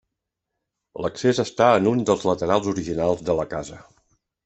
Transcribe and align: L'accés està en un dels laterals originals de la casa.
L'accés 1.05 1.43
està 1.45 1.69
en 1.83 1.91
un 1.91 2.03
dels 2.13 2.27
laterals 2.31 2.73
originals 2.75 3.25
de 3.33 3.41
la 3.43 3.51
casa. 3.57 3.83